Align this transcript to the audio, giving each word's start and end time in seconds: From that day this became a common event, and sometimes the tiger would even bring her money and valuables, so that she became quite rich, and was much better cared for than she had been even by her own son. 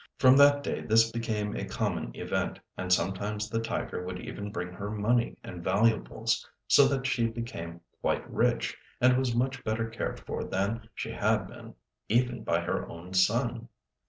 From 0.17 0.35
that 0.37 0.63
day 0.63 0.81
this 0.81 1.11
became 1.11 1.55
a 1.55 1.63
common 1.67 2.09
event, 2.15 2.59
and 2.75 2.91
sometimes 2.91 3.51
the 3.51 3.59
tiger 3.59 4.03
would 4.03 4.19
even 4.19 4.49
bring 4.51 4.69
her 4.69 4.89
money 4.89 5.37
and 5.43 5.63
valuables, 5.63 6.49
so 6.67 6.87
that 6.87 7.05
she 7.05 7.27
became 7.27 7.81
quite 8.01 8.27
rich, 8.27 8.75
and 8.99 9.15
was 9.15 9.35
much 9.35 9.63
better 9.63 9.87
cared 9.87 10.19
for 10.19 10.43
than 10.43 10.89
she 10.95 11.11
had 11.11 11.45
been 11.47 11.75
even 12.09 12.43
by 12.43 12.61
her 12.61 12.89
own 12.89 13.13
son. 13.13 13.69